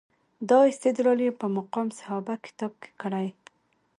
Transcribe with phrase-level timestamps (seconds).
[0.49, 3.27] دا استدلال یې په مقام صحابه کتاب کې کړی.